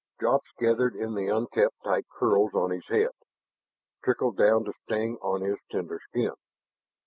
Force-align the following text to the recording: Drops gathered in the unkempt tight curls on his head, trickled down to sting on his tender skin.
Drops 0.17 0.49
gathered 0.57 0.95
in 0.95 1.13
the 1.13 1.27
unkempt 1.27 1.75
tight 1.83 2.07
curls 2.09 2.55
on 2.55 2.71
his 2.71 2.87
head, 2.87 3.11
trickled 4.03 4.35
down 4.35 4.63
to 4.65 4.73
sting 4.85 5.19
on 5.21 5.41
his 5.41 5.59
tender 5.69 5.99
skin. 6.09 6.33